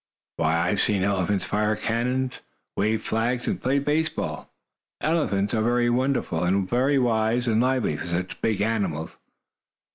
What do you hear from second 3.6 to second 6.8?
play baseball. Elephants are very wonderful, and